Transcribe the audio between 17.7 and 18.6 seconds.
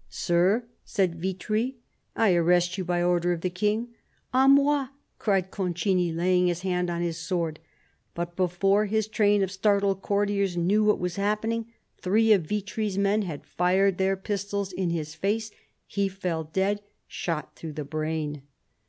the brain.